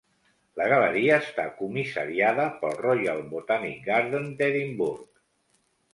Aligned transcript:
La 0.59 0.65
galeria 0.71 1.17
està 1.23 1.45
comissariada 1.59 2.47
pel 2.63 2.75
Royal 2.79 3.23
Botanic 3.35 3.87
Garden 3.91 4.29
d'Edimburg. 4.41 5.25